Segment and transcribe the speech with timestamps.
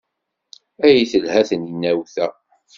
[0.85, 2.27] Ay telha tegnawt-a!